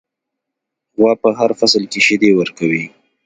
[0.97, 2.85] غوا په هر فصل کې شیدې ورکوي.